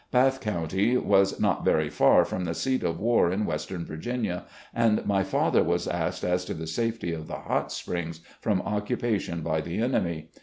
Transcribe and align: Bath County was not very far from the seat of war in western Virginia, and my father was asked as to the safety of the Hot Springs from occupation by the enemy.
Bath 0.09 0.41
County 0.41 0.97
was 0.97 1.39
not 1.39 1.63
very 1.63 1.87
far 1.91 2.25
from 2.25 2.43
the 2.45 2.55
seat 2.55 2.81
of 2.81 2.99
war 2.99 3.31
in 3.31 3.45
western 3.45 3.85
Virginia, 3.85 4.45
and 4.73 5.05
my 5.05 5.21
father 5.21 5.63
was 5.63 5.87
asked 5.87 6.23
as 6.23 6.43
to 6.45 6.55
the 6.55 6.65
safety 6.65 7.13
of 7.13 7.27
the 7.27 7.35
Hot 7.35 7.71
Springs 7.71 8.21
from 8.39 8.63
occupation 8.63 9.41
by 9.43 9.61
the 9.61 9.77
enemy. 9.77 10.31